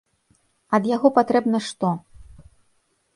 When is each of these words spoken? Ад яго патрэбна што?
Ад 0.77 0.87
яго 0.95 1.11
патрэбна 1.17 1.57
што? 1.67 1.91